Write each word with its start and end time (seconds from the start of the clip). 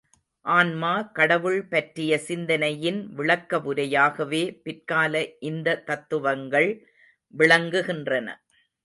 ஆன்மா 0.45 0.91
கடவுள் 1.11 1.67
பற்றிய 1.67 2.17
சிந்தனையின் 2.19 2.97
விளக்கவுரையாகவே 3.17 4.41
பிற்கால 4.63 5.13
இந்த 5.41 5.77
தத்துவங்கள் 5.85 6.69
விளங்குகின்றன. 7.33 8.27